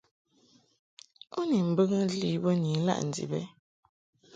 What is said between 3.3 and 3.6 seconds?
ɛ?